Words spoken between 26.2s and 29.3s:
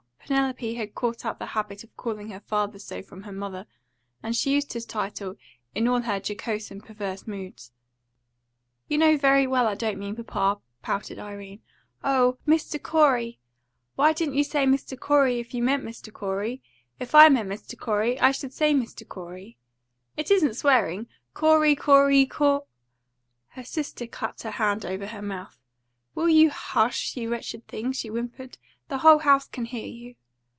you HUSH, you wretched thing?" she whimpered. "The whole